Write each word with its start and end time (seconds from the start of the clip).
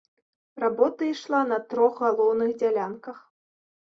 Работа 0.61 1.09
ішла 1.09 1.41
на 1.49 1.59
трох 1.73 1.99
галоўных 2.05 2.49
дзялянках. 2.63 3.21